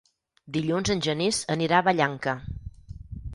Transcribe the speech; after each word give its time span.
Dilluns 0.55 0.89
en 0.93 1.03
Genís 1.07 1.41
anirà 1.57 1.79
a 1.83 1.87
Vallanca. 1.89 2.35